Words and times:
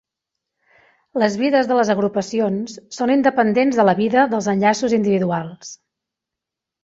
Les 1.23 1.35
vides 1.41 1.67
de 1.71 1.75
les 1.79 1.89
agrupacions 1.93 2.73
són 2.97 3.13
independents 3.15 3.77
de 3.81 3.85
la 3.89 3.95
vida 3.99 4.23
dels 4.31 4.49
enllaços 4.55 4.95
individuals. 5.01 5.73